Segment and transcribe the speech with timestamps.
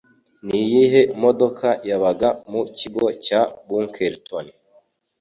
[0.47, 4.45] Niyihe modoka Yabaga mu Kigo cya Bunkerton